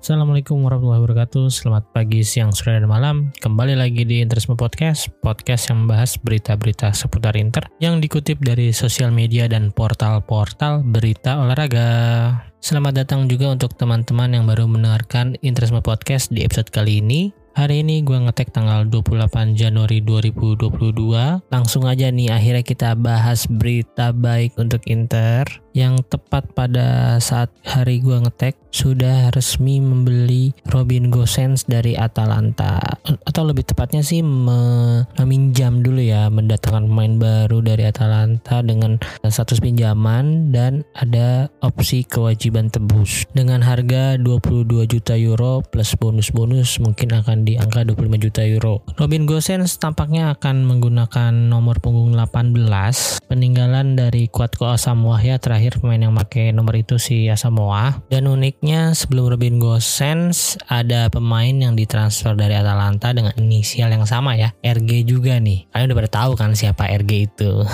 [0.00, 1.52] Assalamualaikum warahmatullahi wabarakatuh.
[1.52, 3.36] Selamat pagi, siang, sore, dan malam.
[3.36, 9.12] Kembali lagi di Interisme Podcast Podcast yang membahas berita-berita seputar Inter Yang dikutip dari sosial
[9.12, 12.32] media dan portal-portal berita olahraga.
[12.64, 17.36] Selamat datang juga untuk teman-teman yang baru mendengarkan Interisme Podcast di episode kali ini.
[17.50, 21.44] Hari ini gue ngetek tanggal 28 Januari 2022.
[21.52, 28.02] Langsung aja nih akhirnya kita bahas berita baik untuk Inter yang tepat pada saat hari
[28.02, 32.78] gue ngetek sudah resmi membeli Robin Gosens dari Atalanta.
[33.26, 40.54] Atau lebih tepatnya sih meminjam dulu ya mendatangkan pemain baru dari Atalanta dengan status pinjaman
[40.54, 43.26] dan ada opsi kewajiban tebus.
[43.34, 48.86] Dengan harga 22 juta euro plus bonus-bonus mungkin akan di angka 25 juta euro.
[48.96, 56.00] Robin Gosens tampaknya akan menggunakan nomor punggung 18 peninggalan dari Kuatko Asamoah ya terakhir pemain
[56.00, 58.06] yang pakai nomor itu si Asamoah.
[58.08, 64.04] Dan unik Selanjutnya sebelum Robin Gosens ada pemain yang ditransfer dari Atalanta dengan inisial yang
[64.04, 65.64] sama ya RG juga nih.
[65.72, 67.64] Kalian udah pada tahu kan siapa RG itu?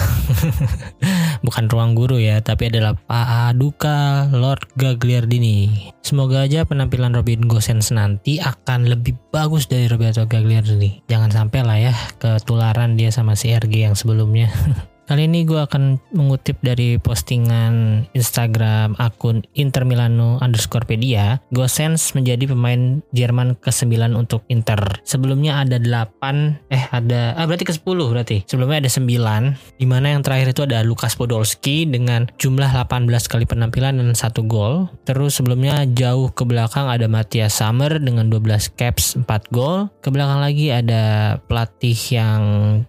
[1.44, 5.90] Bukan ruang guru ya tapi adalah Pak Duka Lord Gagliardini.
[6.06, 11.02] Semoga aja penampilan Robin Gosens nanti akan lebih bagus dari Roberto Gagliardini.
[11.10, 14.48] Jangan sampai lah ya ketularan dia sama si RG yang sebelumnya
[15.06, 21.38] Kali ini gue akan mengutip dari postingan Instagram akun Inter Milano underscore pedia.
[21.54, 24.82] Gosens menjadi pemain Jerman ke-9 untuk Inter.
[25.06, 28.36] Sebelumnya ada 8, eh ada, ah berarti ke-10 berarti.
[28.50, 33.46] Sebelumnya ada 9, di mana yang terakhir itu ada Lukas Podolski dengan jumlah 18 kali
[33.46, 34.90] penampilan dan satu gol.
[35.06, 39.86] Terus sebelumnya jauh ke belakang ada Matthias Sammer dengan 12 caps 4 gol.
[40.02, 42.42] Ke belakang lagi ada pelatih yang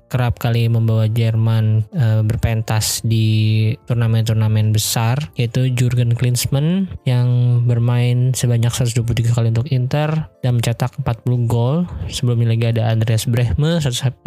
[0.09, 3.27] kerap kali membawa Jerman uh, Eh, berpentas di
[3.83, 11.51] turnamen-turnamen besar yaitu Jurgen Klinsmann yang bermain sebanyak 123 kali untuk Inter dan mencetak 40
[11.51, 11.83] gol.
[12.07, 14.23] Sebelumnya lagi ada Andreas Brehme 155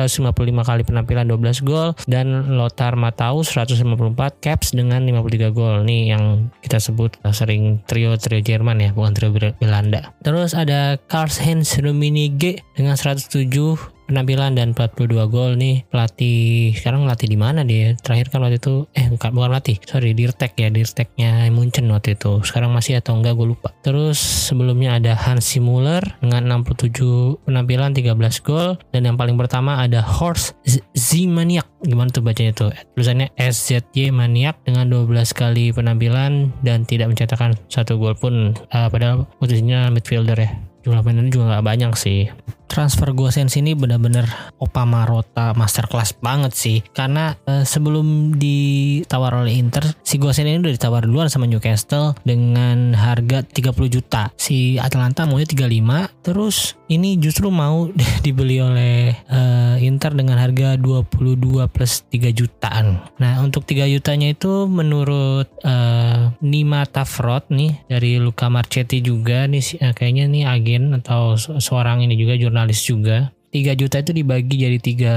[0.68, 5.86] kali penampilan 12 gol dan Lothar Matthaus 154 caps dengan 53 gol.
[5.88, 10.12] Nih yang kita sebut sering trio-trio Jerman ya, bukan trio Belanda.
[10.20, 17.38] Terus ada Karl-Heinz Rummenigge dengan 107 penampilan dan 42 gol nih pelatih sekarang latih di
[17.38, 17.94] mana dia?
[17.94, 22.42] Terakhir kan waktu itu eh bukan bukan latih sorry Dirtek ya Dirteknya Munchen waktu itu.
[22.42, 23.70] Sekarang masih atau enggak gue lupa.
[23.86, 28.74] Terus sebelumnya ada Hansi Muller dengan 67 penampilan 13 gol.
[28.90, 30.58] Dan yang paling pertama ada Horst
[30.98, 32.70] Zimaniak gimana tuh bacanya tuh?
[32.92, 38.52] Tulisannya SZY Maniak dengan 12 kali penampilan dan tidak mencetakkan satu gol pun.
[38.74, 40.50] Uh, padahal posisinya midfielder ya.
[40.80, 42.28] Jumlah pemainnya juga nggak banyak sih
[42.70, 46.78] transfer Gosens ini benar-benar Opa Marota masterclass banget sih.
[46.94, 52.94] Karena uh, sebelum ditawar oleh Inter si Gosens ini udah ditawar duluan sama Newcastle dengan
[52.94, 54.30] harga 30 juta.
[54.38, 57.90] Si Atalanta maunya 35 terus ini justru mau
[58.24, 63.02] dibeli oleh uh, Inter dengan harga 22 plus 3 jutaan.
[63.18, 69.80] Nah untuk 3 jutanya itu menurut uh, Nima Tafrot nih dari Luca Marchetti juga nih
[69.96, 74.78] kayaknya nih agen atau seorang ini juga jurnal jurnalis juga 3 juta itu dibagi jadi
[74.78, 75.14] tiga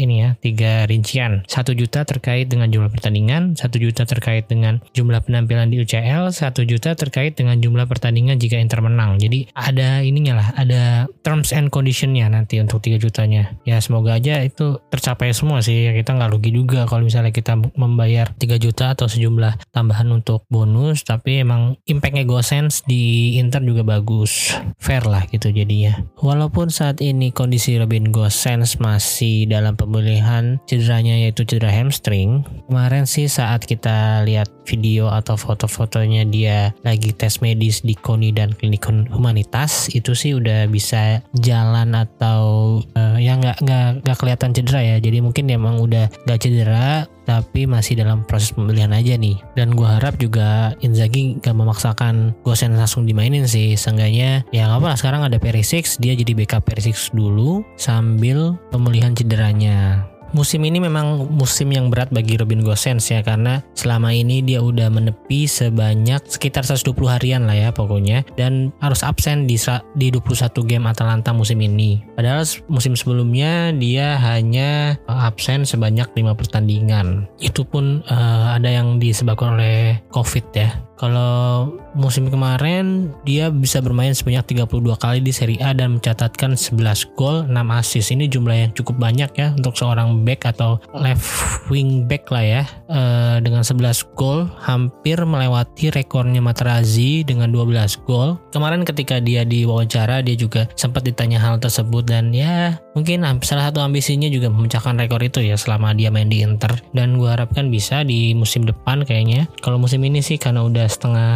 [0.00, 1.44] ini ya, tiga rincian.
[1.44, 6.64] Satu juta terkait dengan jumlah pertandingan, satu juta terkait dengan jumlah penampilan di UCL, satu
[6.64, 9.20] juta terkait dengan jumlah pertandingan jika Inter menang.
[9.20, 10.82] Jadi ada ininya lah, ada
[11.20, 13.52] terms and conditionnya nanti untuk 3 jutanya.
[13.68, 15.92] Ya semoga aja itu tercapai semua sih.
[15.92, 21.04] Kita nggak rugi juga kalau misalnya kita membayar 3 juta atau sejumlah tambahan untuk bonus,
[21.04, 26.00] tapi emang impactnya GoSense di Inter juga bagus, fair lah gitu jadinya.
[26.24, 32.46] Walaupun saat ini kondisi Robin Gosens masih dalam pemulihan cederanya yaitu cedera hamstring.
[32.70, 38.50] Kemarin sih saat kita lihat video atau foto-fotonya dia lagi tes medis di KONI dan
[38.56, 44.80] klinik humanitas itu sih udah bisa jalan atau uh, ya nggak nggak nggak kelihatan cedera
[44.80, 44.96] ya.
[45.00, 49.40] Jadi mungkin emang udah nggak cedera tapi masih dalam proses pembelian aja nih.
[49.56, 53.74] Dan gue harap juga Inzaghi gak memaksakan Gosen langsung dimainin sih.
[53.80, 60.04] Seenggaknya ya nggak apa-apa sekarang ada Perisic, dia jadi backup Perisic dulu sambil pemulihan cederanya
[60.34, 64.90] musim ini memang musim yang berat bagi Robin Gosens ya karena selama ini dia udah
[64.90, 69.56] menepi sebanyak sekitar 120 harian lah ya pokoknya dan harus absen di
[69.94, 72.02] di 21 game Atalanta musim ini.
[72.18, 77.30] Padahal musim sebelumnya dia hanya eh, absen sebanyak 5 pertandingan.
[77.38, 80.74] Itu pun uh, ada yang disebabkan oleh Covid ya.
[80.94, 87.18] Kalau musim kemarin dia bisa bermain sebanyak 32 kali di Serie A dan mencatatkan 11
[87.18, 88.14] gol, 6 assist.
[88.14, 91.26] Ini jumlah yang cukup banyak ya untuk seorang back atau left
[91.72, 92.62] wing back lah ya.
[92.86, 93.00] E,
[93.42, 98.38] dengan 11 gol hampir melewati rekornya Materazzi dengan 12 gol.
[98.54, 103.82] Kemarin ketika dia diwawancara dia juga sempat ditanya hal tersebut dan ya mungkin salah satu
[103.82, 108.06] ambisinya juga memecahkan rekor itu ya selama dia main di Inter dan gue harapkan bisa
[108.06, 109.50] di musim depan kayaknya.
[109.60, 111.34] Kalau musim ini sih karena udah setengah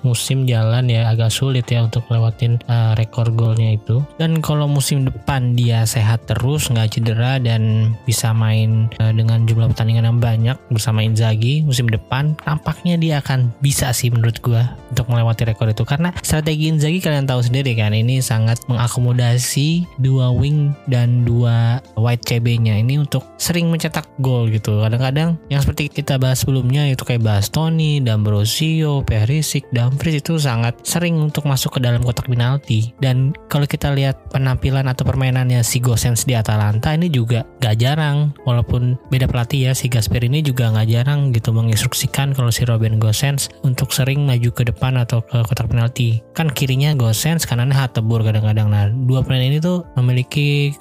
[0.00, 4.00] musim jalan ya agak sulit ya untuk lewatin uh, rekor golnya itu.
[4.16, 9.74] Dan kalau musim depan dia sehat terus nggak cedera dan bisa main uh, dengan jumlah
[9.74, 14.62] pertandingan yang banyak bersama Inzaghi musim depan tampaknya dia akan bisa sih menurut gue
[14.92, 20.30] untuk melewati rekor itu karena strategi Inzaghi kalian tahu sendiri kan ini sangat mengakomodasi dua
[20.30, 24.80] wing dan dua wide CB-nya ini untuk sering mencetak gol gitu.
[24.80, 31.20] Kadang-kadang yang seperti kita bahas sebelumnya itu kayak Bastoni, D'Ambrosio, Perisic, Dumfries itu sangat sering
[31.20, 32.92] untuk masuk ke dalam kotak penalti.
[32.98, 38.32] Dan kalau kita lihat penampilan atau permainannya si Gosens di Atalanta ini juga gak jarang.
[38.44, 42.98] Walaupun beda pelatih ya, si Gasper ini juga gak jarang gitu menginstruksikan kalau si Robin
[42.98, 46.20] Gosens untuk sering maju ke depan atau ke kotak penalti.
[46.34, 48.68] Kan kirinya Gosens, kanannya Hatebur kadang-kadang.
[48.70, 50.72] Nah, dua pemain ini tuh memiliki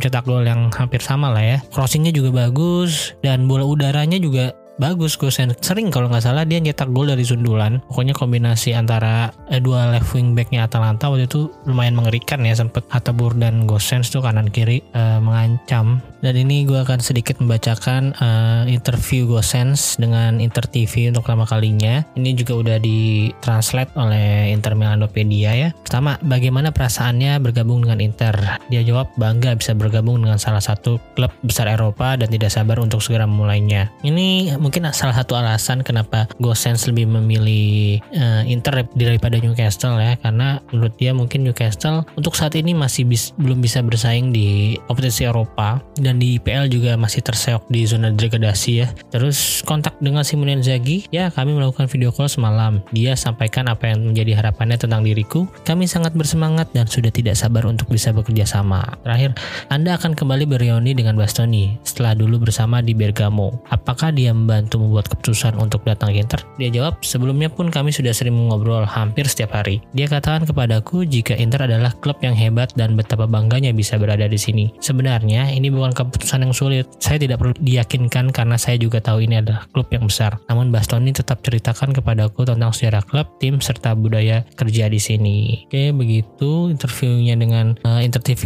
[0.00, 1.58] cetak gol yang hampir sama lah ya.
[1.74, 6.92] Crossingnya juga bagus dan bola udaranya juga bagus Gosen sering kalau nggak salah dia nyetak
[6.92, 7.80] gol dari sundulan.
[7.88, 12.84] Pokoknya kombinasi antara eh, dua left wing backnya Atalanta waktu itu lumayan mengerikan ya sempet
[12.92, 16.00] Hatabur dan Gosens tuh kanan kiri eh, mengancam.
[16.20, 22.04] Dan ini gue akan sedikit membacakan eh, interview Gosens dengan Inter TV untuk pertama kalinya.
[22.16, 25.68] Ini juga udah ditranslate oleh Inter Milanopedia ya.
[25.72, 28.34] Pertama bagaimana perasaannya bergabung dengan Inter?
[28.68, 33.00] Dia jawab bangga bisa bergabung dengan salah satu klub besar Eropa dan tidak sabar untuk
[33.00, 33.88] segera memulainya.
[34.02, 40.58] Ini mungkin salah satu alasan kenapa Gosens lebih memilih uh, Inter daripada Newcastle ya karena
[40.74, 45.78] menurut dia mungkin Newcastle untuk saat ini masih bis, belum bisa bersaing di kompetisi Eropa
[46.02, 48.90] dan di IPL juga masih terseok di zona degradasi ya.
[49.14, 52.82] Terus kontak dengan Simone Inzaghi, ya kami melakukan video call semalam.
[52.90, 55.46] Dia sampaikan apa yang menjadi harapannya tentang diriku.
[55.62, 58.82] Kami sangat bersemangat dan sudah tidak sabar untuk bisa bekerja sama.
[59.04, 59.36] Terakhir,
[59.70, 63.62] Anda akan kembali bereuni dengan Bastoni setelah dulu bersama di Bergamo.
[63.68, 66.40] Apakah dia membantu membuat keputusan untuk datang ke Inter?
[66.56, 69.84] Dia jawab, sebelumnya pun kami sudah sering mengobrol hampir setiap hari.
[69.92, 74.40] Dia katakan kepadaku jika Inter adalah klub yang hebat dan betapa bangganya bisa berada di
[74.40, 74.72] sini.
[74.80, 76.88] Sebenarnya ini bukan keputusan yang sulit.
[76.96, 80.40] Saya tidak perlu diyakinkan karena saya juga tahu ini adalah klub yang besar.
[80.48, 85.68] Namun Bastoni tetap ceritakan kepadaku tentang sejarah klub, tim, serta budaya kerja di sini.
[85.68, 88.42] Oke, begitu interviewnya dengan uh, Inter TV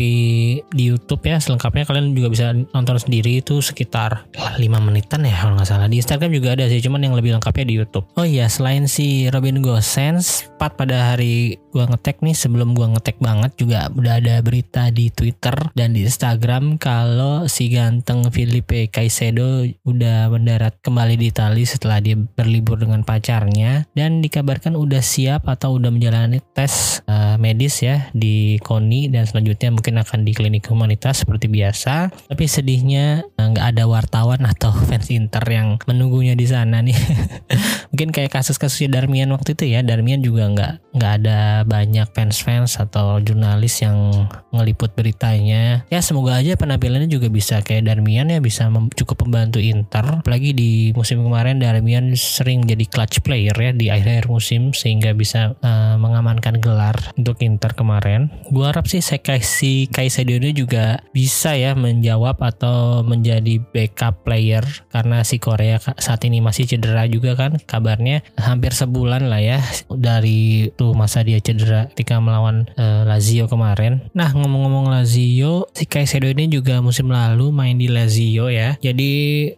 [0.74, 1.38] di YouTube ya.
[1.38, 5.99] Selengkapnya kalian juga bisa nonton sendiri itu sekitar 5 menitan ya kalau nggak salah di
[6.02, 8.04] Instagram juga ada sih, cuman yang lebih lengkapnya di YouTube.
[8.18, 13.16] Oh iya, selain si Robin Gosens, pat pada hari gua ngetek nih sebelum gua ngetek
[13.16, 19.64] banget juga udah ada berita di Twitter dan di Instagram kalau si ganteng Felipe Caicedo
[19.88, 25.80] udah mendarat kembali di Italia setelah dia berlibur dengan pacarnya dan dikabarkan udah siap atau
[25.80, 31.24] udah menjalani tes uh, medis ya di KONI dan selanjutnya mungkin akan di klinik humanitas
[31.24, 32.12] seperti biasa.
[32.28, 36.96] Tapi sedihnya eh, nggak uh, ada wartawan atau fans Inter yang menunggunya di sana nih.
[37.94, 39.80] Mungkin kayak kasus-kasusnya Darmian waktu itu ya.
[39.80, 45.86] Darmian juga nggak nggak ada banyak fans-fans atau jurnalis yang ngeliput beritanya.
[45.86, 50.22] Ya semoga aja penampilannya juga bisa kayak Darmian ya bisa mem cukup membantu Inter.
[50.22, 55.54] Apalagi di musim kemarin Darmian sering jadi clutch player ya di akhir-akhir musim sehingga bisa
[55.62, 58.32] uh, mengamankan gelar untuk Inter kemarin.
[58.50, 64.66] Gua harap sih saya si Kaisedo ini juga bisa ya menjawab atau menjadi backup player
[64.90, 69.60] karena si Korea saat ini masih cedera juga kan kabarnya hampir sebulan lah ya
[69.92, 70.39] dari
[70.74, 74.04] tuh masa dia cedera ketika melawan uh, Lazio kemarin.
[74.12, 78.76] Nah ngomong-ngomong Lazio, si Kaisedo ini juga musim lalu main di Lazio ya.
[78.80, 79.12] Jadi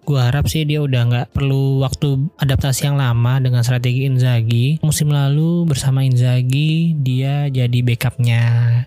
[0.07, 4.83] gua harap sih dia udah nggak perlu waktu adaptasi yang lama dengan strategi Inzaghi.
[4.85, 8.43] Musim lalu bersama Inzaghi dia jadi backupnya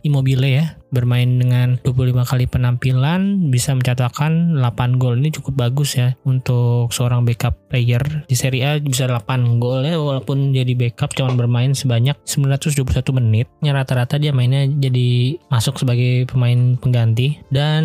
[0.05, 5.19] Immobile ya bermain dengan 25 kali penampilan bisa mencatatkan 8 gol.
[5.19, 8.23] Ini cukup bagus ya untuk seorang backup player.
[8.31, 13.51] Di Serie A bisa 8 gol ya walaupun jadi backup cuma bermain sebanyak 921 menit.
[13.59, 17.43] Ya rata-rata dia mainnya jadi masuk sebagai pemain pengganti.
[17.51, 17.83] Dan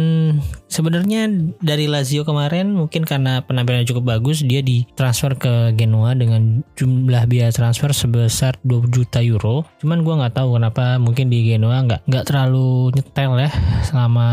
[0.71, 1.27] Sebenarnya
[1.59, 7.51] dari Lazio kemarin mungkin karena penampilannya cukup bagus dia ditransfer ke Genoa dengan jumlah biaya
[7.51, 9.67] transfer sebesar 20 juta euro.
[9.83, 13.51] Cuman gue nggak tahu kenapa mungkin di Genoa nggak nggak terlalu nyetel ya
[13.85, 14.29] selama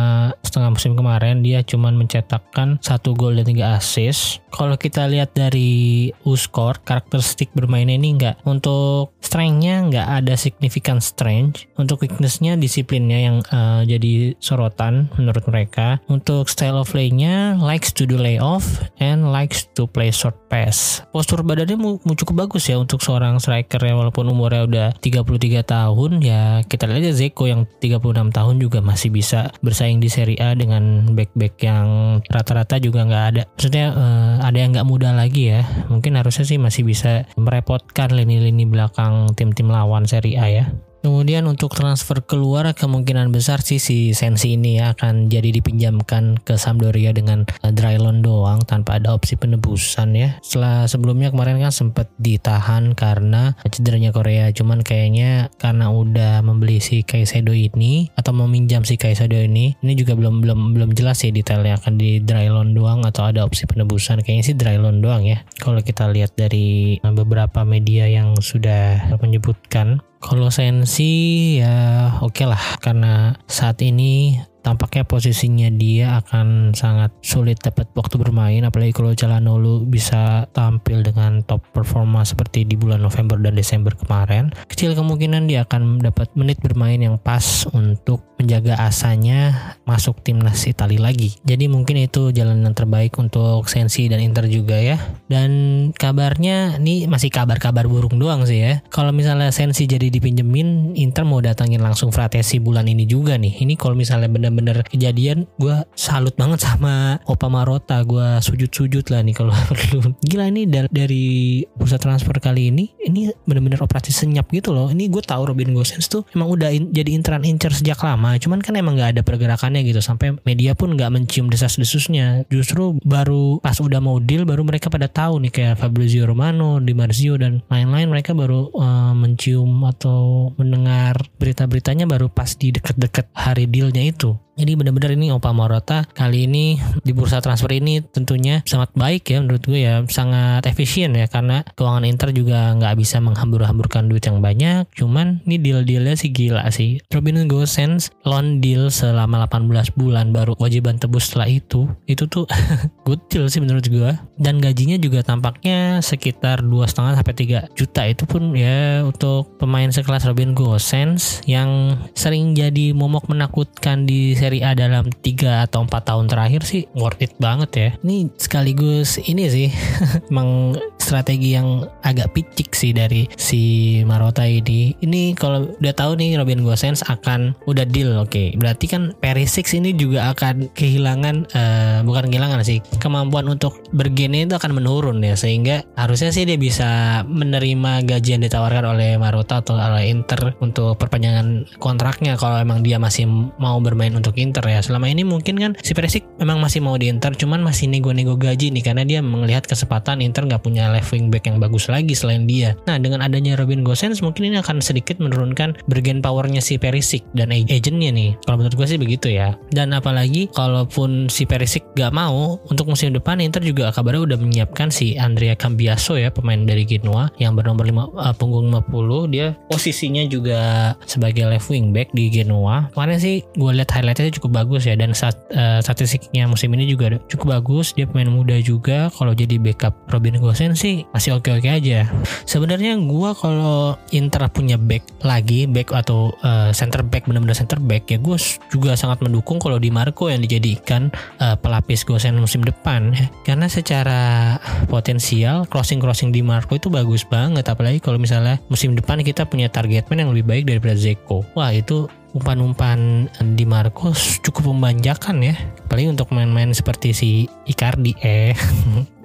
[0.45, 4.43] setengah musim kemarin dia cuman mencetakkan satu gol dan tiga assist.
[4.53, 11.65] Kalau kita lihat dari U-score karakteristik bermainnya ini nggak untuk strengthnya nggak ada signifikan strength.
[11.81, 15.97] Untuk weaknessnya disiplinnya yang uh, jadi sorotan menurut mereka.
[16.05, 21.00] Untuk untuk style of play-nya likes to do layoff and likes to play short pass.
[21.15, 25.63] Postur badannya mu, mu cukup bagus ya untuk seorang striker ya walaupun umurnya udah 33
[25.63, 30.39] tahun ya kita lihat aja Zeko yang 36 tahun juga masih bisa bersaing di Serie
[30.39, 31.88] A dengan back-back yang
[32.32, 33.44] rata-rata juga nggak ada.
[33.60, 35.68] Maksudnya uh, ada yang nggak muda lagi ya.
[35.92, 40.66] Mungkin harusnya sih masih bisa merepotkan lini-lini belakang tim-tim lawan Serie A ya.
[41.01, 46.58] Kemudian untuk transfer keluar kemungkinan besar sih si Sensi ini ya akan jadi dipinjamkan ke
[46.58, 50.36] Sampdoria dengan uh, dry loan doang tanpa ada opsi penebusan ya.
[50.42, 57.06] Setelah sebelumnya kemarin kan sempat ditahan karena cederanya Korea, cuman kayaknya karena udah membeli si
[57.06, 61.77] Kaisedo ini atau meminjam si Kaisedo ini, ini juga belum belum belum jelas sih detailnya
[61.77, 64.25] akan di dry loan doang atau ada opsi penebusan.
[64.25, 65.42] Kayaknya sih dry loan doang ya.
[65.62, 72.45] Kalau kita lihat dari uh, beberapa media yang sudah menyebutkan kalau Sensi ya oke okay
[72.50, 72.63] lah.
[72.81, 79.88] Karena saat ini tampaknya posisinya dia akan sangat sulit dapat waktu bermain apalagi kalau Calhanoglu
[79.88, 84.51] bisa tampil dengan top performa seperti di bulan November dan Desember kemarin.
[84.67, 91.01] Kecil kemungkinan dia akan dapat menit bermain yang pas untuk menjaga asanya masuk timnas Italia
[91.01, 91.33] lagi.
[91.41, 95.00] Jadi mungkin itu jalan yang terbaik untuk Sensi dan Inter juga ya.
[95.25, 95.50] Dan
[95.95, 98.74] kabarnya ini masih kabar-kabar burung doang sih ya.
[98.93, 103.57] Kalau misalnya Sensi jadi dipinjemin Inter mau datangin langsung Fratesi bulan ini juga nih.
[103.63, 108.02] Ini kalau misalnya benar bener kejadian gue salut banget sama Opa Marota.
[108.02, 113.78] Gue sujud-sujud lah nih kalau perlu gila ini dari, bursa transfer kali ini ini bener-bener
[113.86, 114.90] operasi senyap gitu loh.
[114.90, 118.60] Ini gue tahu Robin Gosens tuh emang udah in, jadi intran incer sejak lama cuman
[118.64, 122.48] kan emang nggak ada pergerakannya gitu sampai media pun nggak mencium desas-desusnya.
[122.50, 126.98] Justru baru pas udah mau deal baru mereka pada tahu nih kayak Fabrizio Romano, Di
[126.98, 128.10] Marzio dan lain-lain.
[128.10, 134.74] Mereka baru uh, mencium atau mendengar berita-beritanya baru pas di deket-deket hari dealnya itu jadi
[134.74, 139.62] benar-benar ini Opa Morata kali ini di bursa transfer ini tentunya sangat baik ya menurut
[139.62, 144.90] gue ya sangat efisien ya karena keuangan Inter juga nggak bisa menghambur-hamburkan duit yang banyak.
[144.98, 146.98] Cuman ini deal-dealnya sih gila sih.
[147.14, 152.50] Robin Gosens loan deal selama 18 bulan baru wajiban tebus setelah itu itu tuh
[153.06, 154.12] good deal sih menurut gue.
[154.42, 157.36] Dan gajinya juga tampaknya sekitar dua setengah sampai
[157.70, 164.10] 3 juta itu pun ya untuk pemain sekelas Robin Gosens yang sering jadi momok menakutkan
[164.10, 167.89] di Serie A dalam 3 atau 4 tahun terakhir sih worth it banget ya.
[168.00, 169.68] Ini sekaligus ini sih
[170.32, 174.96] emang strategi yang agak picik sih dari si Marota ini.
[175.04, 178.32] Ini kalau udah tahu nih Robin Gosens akan udah deal oke.
[178.32, 178.56] Okay.
[178.56, 184.56] Berarti kan Perisic ini juga akan kehilangan uh, bukan kehilangan sih kemampuan untuk bergene itu
[184.56, 189.75] akan menurun ya sehingga harusnya sih dia bisa menerima gaji yang ditawarkan oleh Marota atau
[189.75, 193.27] oleh Inter untuk perpanjangan kontraknya kalau emang dia masih
[193.60, 194.79] mau bermain untuk Inter ya.
[194.79, 198.70] Selama ini mungkin kan si Perisic memang masih mau di Inter, cuman masih nego-nego gaji
[198.70, 202.46] nih karena dia melihat kesempatan Inter nggak punya left wing back yang bagus lagi selain
[202.46, 202.77] dia.
[202.86, 207.50] Nah dengan adanya Robin Gosens mungkin ini akan sedikit menurunkan bergen powernya si Perisic dan
[207.50, 208.38] agentnya nih.
[208.46, 209.58] Kalau menurut gue sih begitu ya.
[209.74, 214.94] Dan apalagi kalaupun si Perisic gak mau untuk musim depan Inter juga kabarnya udah menyiapkan
[214.94, 219.48] si Andrea Cambiaso ya pemain dari Genoa yang bernomor 5 uh, eh, punggung 50 dia
[219.72, 222.91] posisinya juga sebagai left wing back di Genoa.
[222.94, 227.17] Kemarin sih gue lihat highlightnya cukup bagus ya dan saat uh, statistiknya musim ini juga
[227.27, 227.96] cukup bagus.
[227.96, 229.10] Dia pemain muda juga.
[229.13, 232.07] Kalau jadi backup Robin Gosens sih masih oke oke aja.
[232.46, 238.07] Sebenarnya gue kalau Inter punya back lagi back atau uh, center back benar-benar center back
[238.07, 238.38] ya gue
[238.72, 241.10] juga sangat mendukung kalau di Marco yang dijadikan
[241.41, 243.27] uh, pelapis Gosens musim depan ya.
[243.43, 244.55] karena secara
[244.88, 247.67] potensial crossing crossing di Marco itu bagus banget.
[247.67, 251.72] Apalagi kalau misalnya musim depan kita punya target man yang lebih baik daripada Zeko wah
[251.74, 255.55] itu umpan-umpan di Marcos cukup memanjakan ya.
[255.88, 257.29] Apalagi untuk main-main seperti si
[257.67, 258.55] Icardi eh.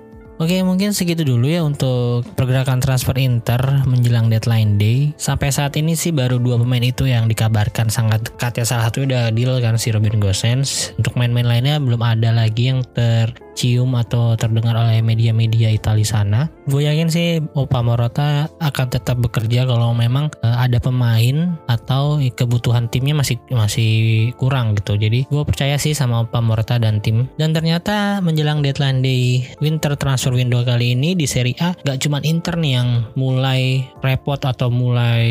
[0.43, 5.15] Oke mungkin segitu dulu ya untuk pergerakan transfer Inter menjelang deadline day.
[5.15, 8.65] Sampai saat ini sih baru dua pemain itu yang dikabarkan sangat dekat ya.
[8.67, 10.99] Salah satu udah deal kan si Robin Gosens.
[10.99, 16.41] Untuk main-main lainnya belum ada lagi yang ter tercium atau terdengar oleh media-media Italia sana.
[16.65, 22.89] Gue yakin sih Opa Morata akan tetap bekerja kalau memang uh, ada pemain atau kebutuhan
[22.89, 23.93] timnya masih masih
[24.41, 24.97] kurang gitu.
[24.97, 27.29] Jadi gue percaya sih sama Opa Morata dan tim.
[27.37, 29.93] Dan ternyata menjelang deadline day winter
[30.33, 34.73] transfer window kali ini di Serie A gak cuma Inter nih yang mulai repot atau
[34.73, 35.29] mulai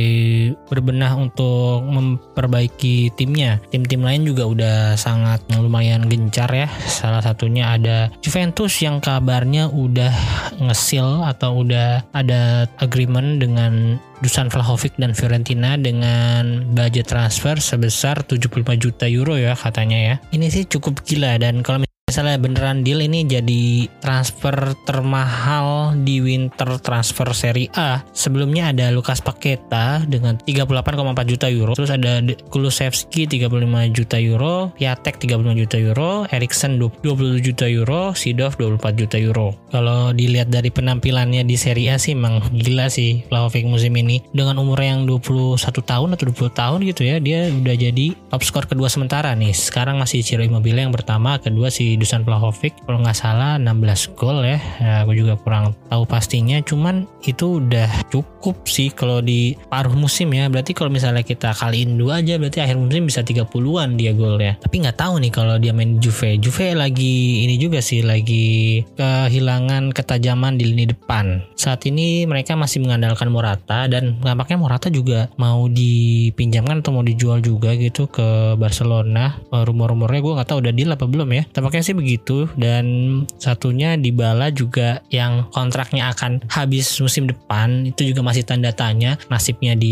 [0.69, 3.57] berbenah untuk memperbaiki timnya.
[3.73, 6.69] Tim-tim lain juga udah sangat lumayan gencar ya.
[6.85, 10.13] Salah satunya ada Juventus yang kabarnya udah
[10.61, 18.53] ngesil atau udah ada agreement dengan Dusan Vlahovic dan Fiorentina dengan budget transfer sebesar 75
[18.77, 20.15] juta euro ya katanya ya.
[20.29, 26.75] Ini sih cukup gila dan kalau misalnya beneran deal ini jadi transfer termahal di winter
[26.83, 28.03] transfer Serie A.
[28.11, 30.91] Sebelumnya ada Lukas Paketa dengan 38,4
[31.23, 32.19] juta euro, terus ada
[32.51, 39.15] Kulusevski 35 juta euro, Piatek 35 juta euro, Eriksen 20 juta euro, Sidov 24 juta
[39.15, 39.55] euro.
[39.71, 44.59] Kalau dilihat dari penampilannya di Serie A sih emang gila sih Vlahovic musim ini dengan
[44.59, 48.91] umur yang 21 tahun atau 20 tahun gitu ya, dia udah jadi top skor kedua
[48.91, 49.55] sementara nih.
[49.55, 54.41] Sekarang masih Ciro Immobile yang pertama, kedua si Dusan Vlahovic kalau nggak salah 16 gol
[54.41, 54.57] ya.
[54.81, 58.25] ya aku juga kurang tahu pastinya cuman itu udah cukup
[58.65, 60.49] sih kalau di paruh musim ya.
[60.49, 64.57] Berarti kalau misalnya kita kaliin dua aja berarti akhir musim bisa 30-an dia gol ya.
[64.57, 66.39] Tapi nggak tahu nih kalau dia main Juve.
[66.41, 71.43] Juve lagi ini juga sih lagi kehilangan ketajaman di lini depan.
[71.59, 77.43] Saat ini mereka masih mengandalkan Morata dan nampaknya Morata juga mau dipinjamkan atau mau dijual
[77.43, 79.37] juga gitu ke Barcelona.
[79.51, 81.43] Rumor-rumornya gue nggak tahu udah deal apa belum ya.
[81.51, 82.47] Tampaknya sih begitu.
[82.55, 82.85] Dan
[83.35, 87.91] satunya di Bala juga yang kontraknya akan habis musim depan.
[87.91, 89.91] Itu juga masih tanda tanya nasibnya di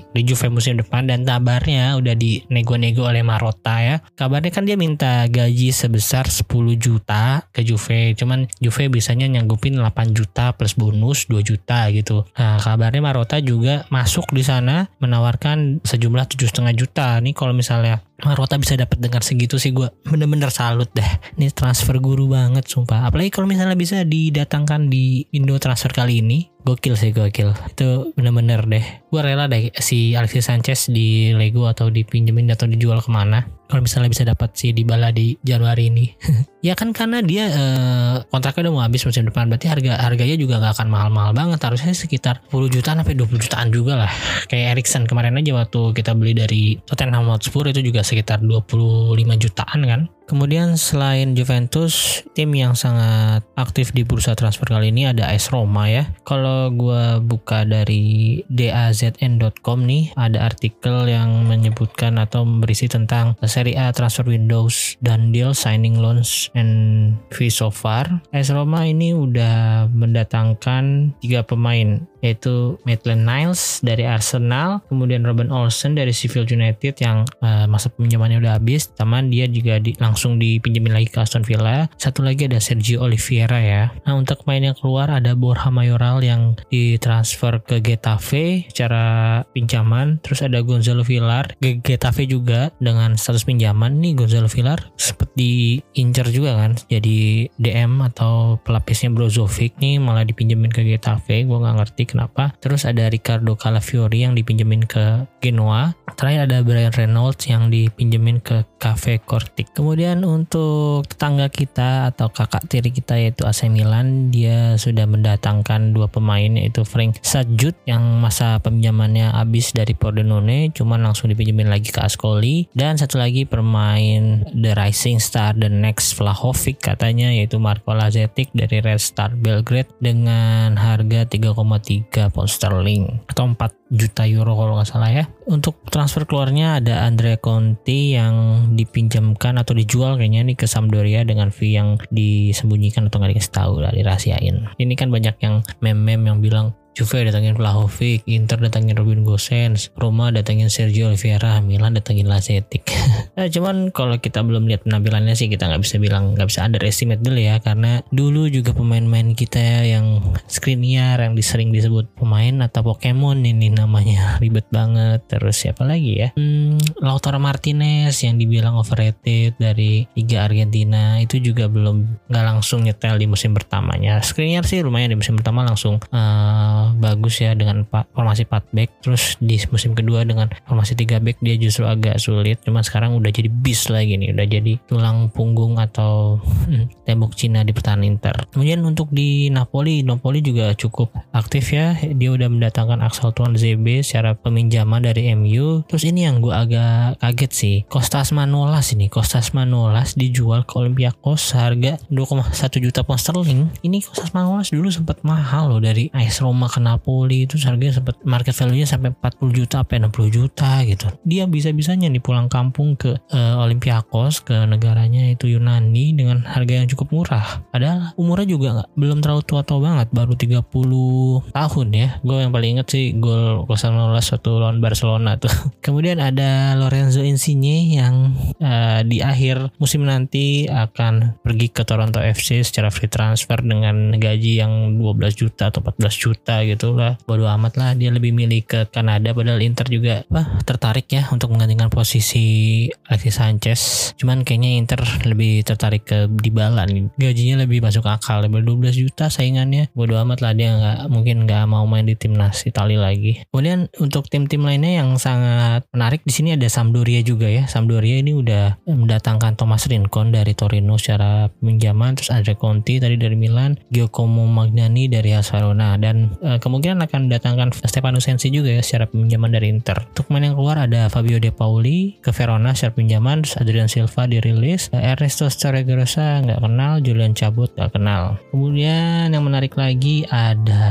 [0.00, 5.28] di Juve musim depan dan kabarnya udah dinego-nego oleh Marotta ya kabarnya kan dia minta
[5.28, 6.48] gaji sebesar 10
[6.80, 12.56] juta ke Juve cuman Juve bisanya nyanggupin 8 juta plus bonus 2 juta gitu nah
[12.56, 18.54] kabarnya Marotta juga masuk di sana menawarkan sejumlah tujuh setengah juta nih kalau misalnya Marota
[18.56, 21.10] bisa dapat dengar segitu sih gue bener-bener salut deh.
[21.34, 23.10] Ini transfer guru banget sumpah.
[23.10, 26.53] Apalagi kalau misalnya bisa didatangkan di Indo transfer kali ini.
[26.64, 27.52] Gokil sih gokil.
[27.68, 28.84] Itu bener-bener deh.
[29.12, 33.80] Gue rela deh si Alexis Sanchez di Lego atau dipinjemin atau dijual ke mana kalau
[33.82, 36.06] misalnya bisa dapat si Dybala di Januari ini.
[36.66, 40.60] ya kan karena dia eh, kontraknya udah mau habis musim depan berarti harga harganya juga
[40.64, 44.12] gak akan mahal-mahal banget harusnya sekitar 10 jutaan sampai 20 jutaan juga lah.
[44.48, 49.80] Kayak Erikson kemarin aja waktu kita beli dari Tottenham Hotspur itu juga sekitar 25 jutaan
[49.84, 50.02] kan.
[50.24, 55.84] Kemudian selain Juventus, tim yang sangat aktif di bursa transfer kali ini ada AS Roma
[55.84, 56.08] ya.
[56.24, 63.94] Kalau gue buka dari dazn.com nih, ada artikel yang menyebutkan atau berisi tentang Serie A
[63.94, 68.10] transfer windows dan deal signing loans and fee so far.
[68.34, 75.92] AS Roma ini udah mendatangkan tiga pemain yaitu Maitland Niles dari Arsenal, kemudian Robin Olsen
[75.92, 80.96] dari Sheffield United yang uh, masa pinjamannya udah habis, teman dia juga di, langsung dipinjemin
[80.96, 81.84] lagi ke Aston Villa.
[82.00, 83.92] Satu lagi ada Sergio Oliveira ya.
[84.08, 90.40] Nah untuk pemain yang keluar ada Borja Mayoral yang ditransfer ke Getafe secara pinjaman, terus
[90.40, 96.74] ada Gonzalo Villar ke Getafe juga dengan pinjaman nih Gonzalo Villar sempat diincar juga kan
[96.90, 102.54] jadi DM atau pelapisnya Brozovic nih malah dipinjemin ke Getafe gue nggak ngerti kenapa.
[102.62, 105.92] Terus ada Ricardo Calafiori yang dipinjemin ke Genoa.
[106.14, 109.74] Terakhir ada Brian Reynolds yang dipinjemin ke Cafe Cortic.
[109.74, 116.06] Kemudian untuk tetangga kita atau kakak tiri kita yaitu AC Milan, dia sudah mendatangkan dua
[116.06, 121.98] pemain yaitu Frank Sajut yang masa pinjamannya habis dari Pordenone, cuman langsung dipinjemin lagi ke
[121.98, 128.54] Ascoli dan satu lagi pemain The Rising Star The Next Vlahovic katanya yaitu Marco Lazetic
[128.54, 133.58] dari Red Star Belgrade dengan harga 3,3 3 pound sterling atau 4
[133.94, 135.24] juta euro kalau nggak salah ya.
[135.46, 141.54] Untuk transfer keluarnya ada Andre Conti yang dipinjamkan atau dijual kayaknya nih ke Sampdoria dengan
[141.54, 144.66] fee yang disembunyikan atau nggak dikasih tahu lah dirahasiain.
[144.78, 150.30] Ini kan banyak yang meme-meme yang bilang Juve datangin Vlahovic, Inter datangin Robin Gosens, Roma
[150.30, 152.86] datangin Sergio Oliveira, Milan datangin Lazetic.
[153.36, 157.18] nah, cuman kalau kita belum lihat penampilannya sih kita nggak bisa bilang nggak bisa underestimate
[157.18, 163.42] dulu ya karena dulu juga pemain-pemain kita yang Skriniar yang disering disebut pemain atau Pokemon
[163.42, 165.26] ini namanya ribet banget.
[165.26, 166.28] Terus siapa lagi ya?
[166.38, 173.18] Hmm, Lautaro Martinez yang dibilang overrated dari Liga Argentina itu juga belum nggak langsung nyetel
[173.18, 174.22] di musim pertamanya.
[174.22, 178.90] Skriniar sih lumayan di musim pertama langsung uh, bagus ya dengan formasi 4 back.
[179.00, 182.60] Terus di musim kedua dengan formasi 3 back dia justru agak sulit.
[182.66, 187.64] Cuma sekarang udah jadi bis lagi nih udah jadi tulang punggung atau hmm, tembok Cina
[187.64, 188.34] di pertahanan Inter.
[188.52, 191.96] Kemudian untuk di Napoli Napoli juga cukup aktif ya.
[191.96, 197.20] Dia udah mendatangkan Axel Tuan ZB secara peminjaman dari MU terus ini yang gue agak
[197.20, 199.06] kaget sih Kostas Manolas ini.
[199.06, 203.70] Kostas Manolas dijual ke Olympiakos harga 2,1 juta pound sterling.
[203.84, 208.18] Ini Kostas Manolas dulu sempat mahal loh dari AS Roma ke Napoli itu harganya sempat
[208.26, 211.06] market value-nya sampai 40 juta sampai 60 juta gitu.
[211.22, 216.90] Dia bisa-bisanya nih pulang kampung ke uh, Olympiakos ke negaranya itu Yunani dengan harga yang
[216.90, 217.62] cukup murah.
[217.70, 222.08] Padahal umurnya juga nggak belum terlalu tua-tua banget, baru 30 tahun ya.
[222.26, 225.52] Gue yang paling inget sih gol Manolas satu lawan Barcelona tuh.
[225.84, 232.64] Kemudian ada Lorenzo Insigne yang uh, di akhir musim nanti akan pergi ke Toronto FC
[232.64, 237.76] secara free transfer dengan gaji yang 12 juta atau 14 juta gitu lah bodo amat
[237.76, 242.86] lah dia lebih milih ke Kanada padahal Inter juga apa tertarik ya untuk menggantikan posisi
[243.06, 243.80] Alexis Sanchez.
[244.16, 247.12] Cuman kayaknya Inter lebih tertarik ke Dybala nih.
[247.20, 249.92] Gajinya lebih masuk akal lebih 12 juta saingannya.
[249.92, 253.44] Bodo amat lah dia nggak mungkin nggak mau main di timnas Italia lagi.
[253.50, 257.68] Kemudian untuk tim-tim lainnya yang sangat menarik di sini ada Sampdoria juga ya.
[257.68, 263.36] Sampdoria ini udah mendatangkan Thomas Rincon dari Torino secara pinjaman terus ada Conti tadi dari
[263.36, 268.82] Milan Giacomo Magnani dari AS Verona dan uh, kemungkinan akan mendatangkan Stefano Sensi juga ya
[268.86, 270.06] secara pinjaman dari Inter.
[270.14, 274.88] Untuk main yang keluar ada Fabio De Pauli ke Verona secara pinjaman, Adrian Silva dirilis,
[274.94, 278.38] uh, Ernesto Starregrosa nggak kenal, Julian Cabut nggak kenal.
[278.54, 280.84] Kemudian yang menarik lagi ada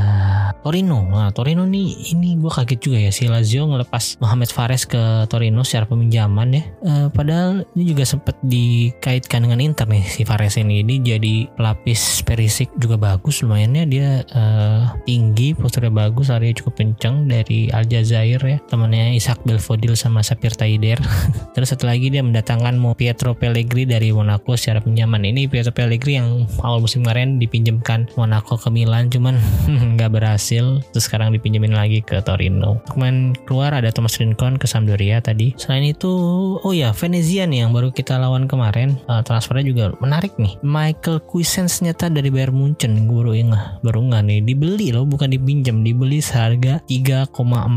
[0.60, 1.04] Torino.
[1.08, 5.64] Nah, Torino nih ini gue kaget juga ya si Lazio ngelepas Mohamed Fares ke Torino
[5.64, 6.62] secara peminjaman ya.
[6.84, 10.84] Uh, padahal ini juga sempat dikaitkan dengan Inter nih si Fares ini.
[10.84, 16.74] Ini jadi pelapis Perisik juga bagus lumayan ya dia uh, tinggi, posturnya bagus, larinya cukup
[16.82, 18.58] kenceng dari Aljazair ya.
[18.68, 20.98] Temannya Ishak Belfodil sama Sapir Taider.
[21.54, 25.22] Terus satu lagi dia mendatangkan Mo Pietro Pellegrini dari Monaco secara pinjaman.
[25.24, 26.28] Ini Pietro Pellegrini yang
[26.60, 29.38] awal musim kemarin dipinjamkan Monaco ke Milan cuman
[29.98, 30.82] nggak berhasil.
[30.92, 32.80] Terus sekarang dipinjemin lagi ke Torino.
[32.98, 35.54] Main keluar ada Thomas Rincon ke Sampdoria tadi.
[35.60, 36.10] Selain itu,
[36.58, 38.96] oh ya Venezia nih yang baru kita lawan kemarin.
[39.06, 40.56] Uh, transfernya juga menarik nih.
[40.64, 43.06] Michael Cuisance nyata dari Bayern Munchen.
[43.06, 47.28] Gue baru ingat, baru nggak nih dibeli loh bukan dipinjam dibeli seharga 3,4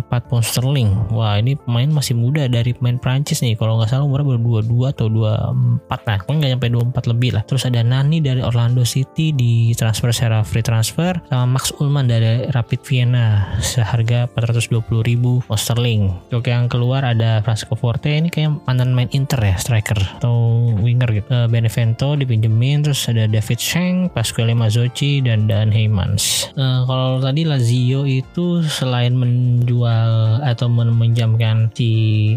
[0.08, 0.88] pound sterling.
[1.12, 3.60] Wah ini pemain masih muda dari pemain Prancis nih.
[3.60, 7.44] Kalau nggak salah umurnya baru 22 atau 24 nah kan nggak nyampe 24 lebih lah.
[7.44, 12.48] Terus ada Nani dari Orlando City di transfer secara free transfer sama Max Ullman dari
[12.48, 16.08] Rapid Vienna seharga 420 ribu pound sterling.
[16.32, 18.08] Oke yang keluar ada Francisco Forte.
[18.08, 21.28] Ini kayak mantan main Inter ya striker atau winger gitu.
[21.28, 26.56] Uh, Benevento dipinjemin terus ada David Schenk Pasquale Mazzocchi dan Dan Heymans.
[26.56, 31.90] Uh, Eh, kalau tadi Lazio itu selain menjual atau meminjamkan si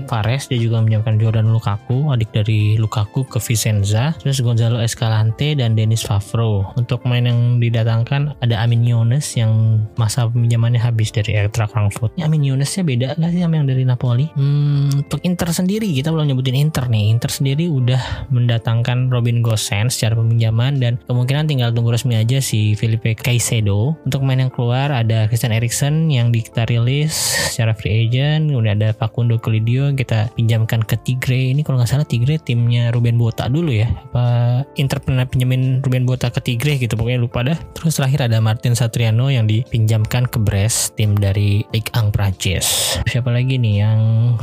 [0.07, 5.75] Fares, dia juga menjamkan Jordan Lukaku, adik dari Lukaku ke Vicenza, terus Gonzalo Escalante dan
[5.75, 6.71] Denis Favro.
[6.79, 12.15] Untuk main yang didatangkan ada Amin Younes yang masa pinjamannya habis dari Eintracht Frankfurt.
[12.15, 14.27] Ya, Amin Younesnya beda nggak sih sama yang dari Napoli?
[14.39, 17.11] Hmm, untuk Inter sendiri kita belum nyebutin Inter nih.
[17.11, 22.77] Inter sendiri udah mendatangkan Robin Gosens secara peminjaman dan kemungkinan tinggal tunggu resmi aja si
[22.77, 27.13] Felipe Caicedo untuk main yang keluar ada Christian Eriksen yang kita rilis
[27.51, 31.57] secara free agent kemudian ada Facundo Colidio yang kita pinjamkan ke Tigre.
[31.57, 33.89] Ini kalau nggak salah Tigre timnya Ruben Bota dulu ya.
[33.89, 37.59] Apa Inter pernah pinjamin Ruben Bota ke Tigre gitu pokoknya lupa dah.
[37.77, 43.31] Terus terakhir ada Martin Satriano yang dipinjamkan ke Brest tim dari Ligue 1 Prancis siapa
[43.35, 44.01] lagi nih yang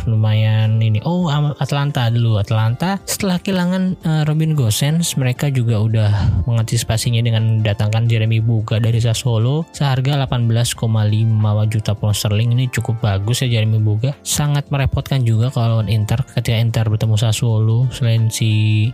[0.07, 0.99] lumayan ini?
[1.03, 2.39] Oh Atlanta dulu.
[2.39, 6.11] Atlanta setelah kehilangan uh, Robin Gosens mereka juga udah
[6.47, 9.63] mengantisipasinya dengan mendatangkan Jeremy Buga dari Sassuolo.
[9.71, 12.53] Seharga 18,5 juta pound sterling.
[12.53, 14.13] Ini cukup bagus ya Jeremy Boga.
[14.21, 17.87] Sangat merepotkan juga kalau lawan Inter ketika Inter bertemu Sassuolo.
[17.89, 18.49] Selain si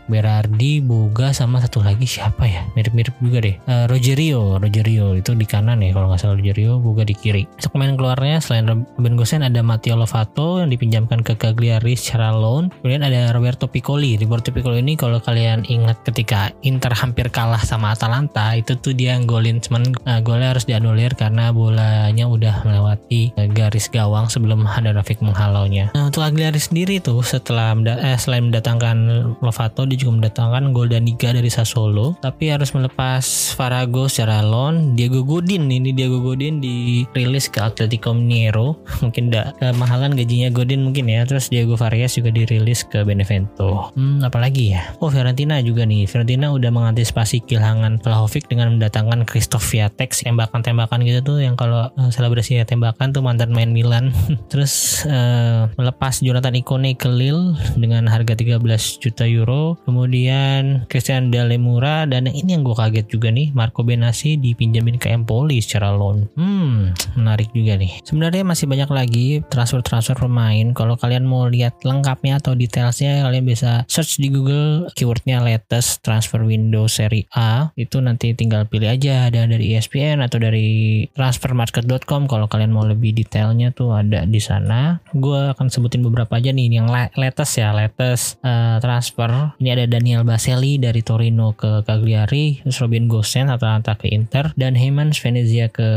[0.07, 2.63] Berardi Boga sama satu lagi siapa ya?
[2.77, 3.55] Mirip-mirip juga deh.
[3.67, 4.61] Uh, Rogerio.
[4.61, 7.43] Rogerio itu di kanan ya kalau nggak salah Rogerio Boga di kiri.
[7.59, 12.69] Untuk pemain keluarnya selain Ruben Gosen ada Matteo Lovato yang dipinjamkan ke Cagliari secara loan.
[12.81, 14.15] Kemudian ada Roberto Piccoli.
[14.21, 19.17] Roberto Piccoli ini kalau kalian ingat ketika Inter hampir kalah sama Atalanta itu tuh dia
[19.23, 25.89] golin cuman uh, golnya harus dianulir karena bolanya udah melewati garis gawang sebelum Rafiq menghalaunya.
[25.97, 28.97] Nah, untuk Agliari sendiri tuh setelah eh, selain mendatangkan
[29.41, 32.13] Lovato dia juga mendatangkan Goldaniga dari Sassuolo.
[32.21, 35.65] Tapi harus melepas Farago secara loan Diego Godin.
[35.71, 38.75] Ini Diego Godin Godin dirilis ke Atletico Mineiro.
[39.05, 41.23] Mungkin tidak kemahalan gajinya Godin mungkin ya.
[41.23, 43.95] Terus Diego Farias juga dirilis ke Benevento.
[43.95, 44.91] Hmm apalagi ya?
[44.99, 46.03] Oh Fiorentina juga nih.
[46.03, 52.11] Fiorentina udah mengantisipasi kehilangan Vlahovic dengan mendatangkan Christoph Viatek tembakan-tembakan gitu tuh yang kalau uh,
[52.11, 54.11] selebrasi tembakan tuh mantan main Milan.
[54.51, 58.59] Terus uh, melepas Jonathan Ikone ke Lille dengan harga 13
[59.01, 59.77] juta euro.
[59.87, 65.61] Kemudian Christian Dalemura dan ini yang gue kaget juga nih Marco Benassi dipinjamin ke Empoli
[65.63, 66.27] secara loan.
[66.37, 68.03] Hmm menarik juga nih.
[68.03, 70.73] Sebenarnya masih banyak lagi transfer-transfer pemain.
[70.75, 76.41] Kalau kalian mau lihat lengkapnya atau detailsnya kalian bisa search di Google keywordnya latest transfer
[76.43, 77.71] window seri A.
[77.77, 79.29] Itu nanti tinggal pilih aja.
[79.29, 84.99] Ada dari ESPN atau dari transfermarket.com kalau kalian mau lebih detailnya tuh ada di sana.
[85.15, 89.55] Gue akan sebutin beberapa aja nih yang latest ya latest uh, transfer.
[89.63, 94.75] Ini ada Daniel Baselli dari Torino ke Cagliari terus Robin Gosen Atalanta ke Inter dan
[94.75, 95.87] Heyman Venezia ke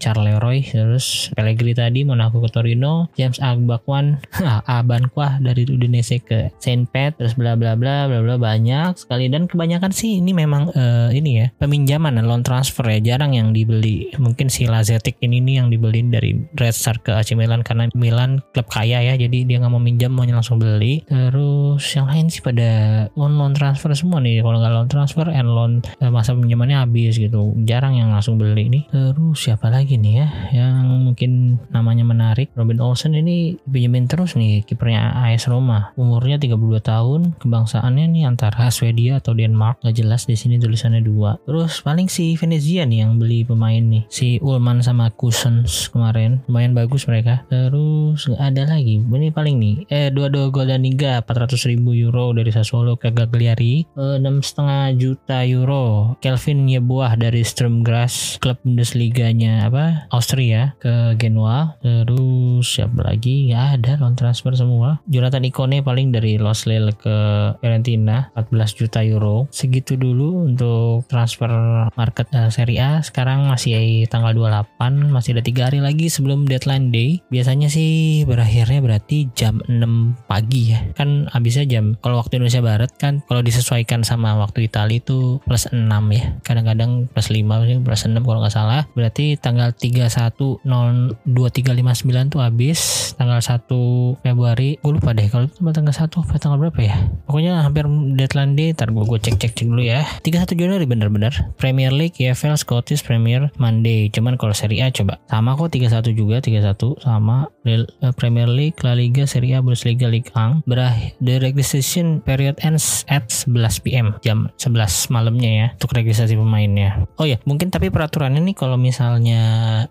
[0.00, 4.16] Charleroi terus Pellegrini tadi Monaco ke Torino James Agbakwan
[4.80, 9.28] Abankwah dari Udinese ke Saint Pat terus bla bla bla bla bla banyak sekali.
[9.28, 14.14] Dan kebanyakan sih ini memang uh, ini ya peminjaman loan transfer ya jarang yang dibeli.
[14.16, 18.40] Mungkin si Lazetic ini nih yang dibeli dari Red Star ke AC Milan karena Milan
[18.54, 21.02] klub kaya ya jadi dia nggak mau minjam mau langsung beli.
[21.10, 25.50] Terus yang lain sih pada loan loan transfer semua nih kalau nggak loan transfer and
[25.50, 28.84] loan eh, masa pinjamannya habis gitu jarang yang langsung beli nih.
[28.88, 34.62] Terus siapa lagi nih ya yang mungkin namanya menarik Robin Olsen ini pinjemin terus nih
[34.62, 35.90] kipernya AS Roma.
[35.98, 41.40] Umurnya 32 tahun kebangsaannya nih antara Swedia atau Denmark nggak jelas di sini tulisannya dua.
[41.42, 46.44] Terus paling si Venezia nih yang beli pemain nih si Ulman sama Cousins kemarin.
[46.44, 47.48] Lumayan bagus mereka.
[47.48, 49.00] Terus ada lagi.
[49.00, 49.76] Ini paling nih.
[49.88, 51.24] Eh dua dua gol dan tiga.
[51.24, 53.88] 400 ribu euro dari Sassuolo ke Gagliari.
[53.96, 56.12] Eh, enam setengah juta euro.
[56.20, 61.80] Kelvin Yebuah dari Sturmgrass klub Bundesliga-nya apa Austria ke Genoa.
[61.80, 63.48] Terus siapa lagi?
[63.48, 65.00] Ya ada loan transfer semua.
[65.08, 67.16] Jonathan Ikone paling dari Los Lille ke
[67.64, 69.48] Fiorentina 14 juta euro.
[69.48, 71.48] Segitu dulu untuk transfer
[71.96, 72.90] market uh, Serie A.
[73.00, 77.22] Sekarang masih tanggal 28 masih ada tiga hari lagi sebelum deadline day.
[77.30, 80.82] Biasanya sih berakhirnya berarti jam 6 pagi ya.
[80.98, 85.70] Kan habisnya jam kalau waktu Indonesia Barat kan kalau disesuaikan sama waktu Italia itu plus
[85.70, 86.24] 6 ya.
[86.42, 88.82] Kadang-kadang plus 5 plus 6 kalau nggak salah.
[88.98, 93.12] Berarti tanggal 31 2359 tuh habis.
[93.14, 96.10] Tanggal 1 Februari gue lupa deh kalau itu tanggal 1
[96.40, 96.96] tanggal berapa ya?
[97.28, 97.86] Pokoknya hampir
[98.16, 100.02] deadline day ntar gue, gue cek cek cek dulu ya.
[100.24, 101.30] 31 Januari bener-bener.
[101.60, 105.18] Premier League EFL Scottish Premier Monday cuman kalau Serie A coba.
[105.26, 107.82] Sama kok 31 juga 31 sama eh,
[108.14, 113.26] Premier League La Liga Serie A Bundesliga Ligue 1 berakhir the registration period ends at
[113.26, 117.10] 11 PM jam 11 malamnya ya untuk registrasi pemainnya.
[117.18, 119.42] Oh ya mungkin tapi peraturannya nih kalau misalnya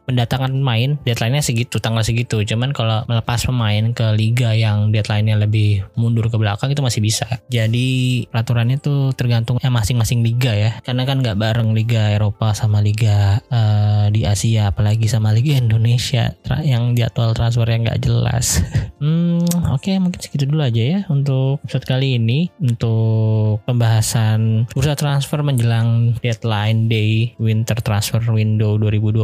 [0.07, 2.39] mendatangkan pemain deadline-nya segitu tanggal segitu.
[2.47, 7.27] Cuman kalau melepas pemain ke liga yang deadline-nya lebih mundur ke belakang itu masih bisa.
[7.51, 10.79] Jadi peraturannya tuh tergantung ya masing-masing liga ya.
[10.79, 16.33] Karena kan nggak bareng liga Eropa sama liga uh, di Asia apalagi sama liga Indonesia
[16.61, 18.47] yang jadwal transfernya nggak jelas.
[18.99, 19.39] Hmm
[19.71, 25.39] oke okay, mungkin segitu dulu aja ya untuk episode kali ini untuk pembahasan bursa transfer
[25.39, 29.23] menjelang deadline day winter transfer window 2022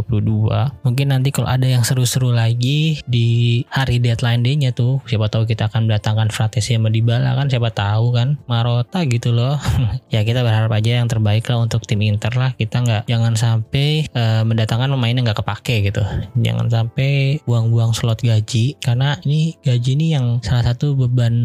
[0.79, 5.67] mungkin nanti kalau ada yang seru-seru lagi di hari deadline day-nya tuh siapa tahu kita
[5.67, 9.59] akan mendatangkan Fratesi sama Dybala kan siapa tahu kan Marota gitu loh.
[10.13, 12.55] Ya kita berharap aja yang terbaik lah untuk tim Inter lah.
[12.55, 16.01] Kita nggak jangan sampai uh, mendatangkan pemain yang nggak kepake gitu.
[16.39, 21.35] Jangan sampai buang-buang slot gaji karena ini gaji ini yang salah satu beban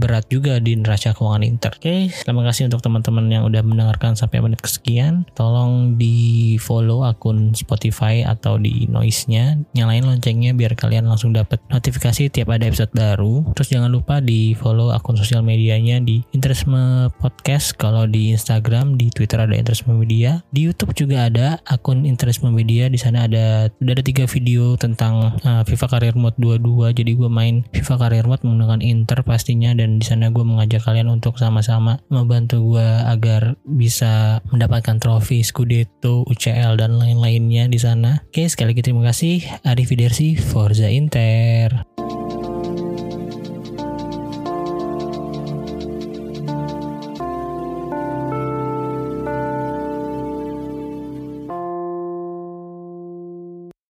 [0.00, 1.76] berat juga di neraca keuangan Inter.
[1.76, 5.28] Oke terima kasih untuk teman-teman yang udah mendengarkan sampai menit kesekian.
[5.36, 9.60] Tolong di follow akun Spotify atau di noise-nya.
[9.76, 13.44] Nyalain loncengnya biar kalian langsung dapat notifikasi tiap ada episode baru.
[13.52, 17.76] Terus jangan lupa di follow akun sosial medianya di Interisme Podcast.
[17.76, 20.40] Kalau di Instagram di Twitter ada Interisme Media.
[20.48, 25.34] Di YouTube juga ada akun Interisme Media di sana ada udah ada tiga video tentang
[25.42, 29.98] uh, FIFA Career Mode 22 jadi gue main FIFA Career Mode menggunakan Inter pastinya dan
[29.98, 36.78] di sana gue mengajak kalian untuk sama-sama membantu gue agar bisa mendapatkan trofi Scudetto, UCL
[36.78, 38.22] dan lain-lainnya di sana.
[38.30, 39.42] Oke, sekali lagi terima kasih.
[39.66, 41.93] Arrivederci, Forza Inter.